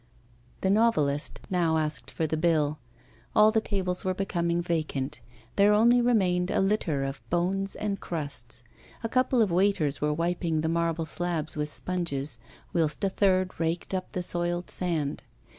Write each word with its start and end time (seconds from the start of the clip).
The 0.61 0.71
novelist 0.71 1.41
now 1.51 1.77
asked 1.77 2.09
for 2.09 2.25
the 2.25 2.35
bill. 2.35 2.79
All 3.35 3.51
the 3.51 3.61
tables 3.61 4.03
were 4.03 4.15
becoming 4.15 4.59
vacant; 4.59 5.21
there 5.57 5.73
only 5.73 6.01
remained 6.01 6.49
a 6.49 6.59
litter 6.59 7.03
of 7.03 7.21
bones 7.29 7.75
and 7.75 7.99
crusts. 7.99 8.63
A 9.03 9.09
couple 9.09 9.43
of 9.43 9.51
waiters 9.51 10.01
were 10.01 10.11
wiping 10.11 10.61
the 10.61 10.67
marble 10.69 11.05
slabs 11.05 11.55
with 11.55 11.69
sponges, 11.69 12.39
whilst 12.73 13.03
a 13.03 13.09
third 13.09 13.59
raked 13.59 13.93
up 13.93 14.13
the 14.13 14.23
soiled 14.23 14.71
sand. 14.71 15.21